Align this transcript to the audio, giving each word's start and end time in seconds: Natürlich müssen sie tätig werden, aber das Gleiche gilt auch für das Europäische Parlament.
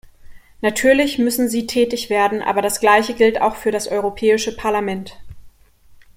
Natürlich 0.61 1.19
müssen 1.19 1.47
sie 1.47 1.67
tätig 1.67 2.09
werden, 2.09 2.41
aber 2.41 2.63
das 2.63 2.79
Gleiche 2.79 3.13
gilt 3.13 3.39
auch 3.39 3.55
für 3.55 3.69
das 3.69 3.87
Europäische 3.87 4.55
Parlament. 4.55 5.21